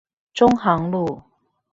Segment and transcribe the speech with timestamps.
[0.33, 1.21] 中航路